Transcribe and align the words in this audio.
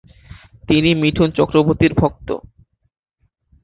তিনি 0.69 0.89
মিঠুন 0.95 1.29
চক্রবর্তীর 1.31 1.93
ভক্ত। 1.93 2.29